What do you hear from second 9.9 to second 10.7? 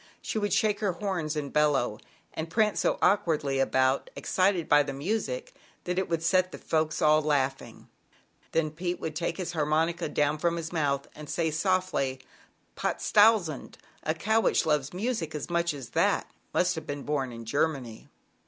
down from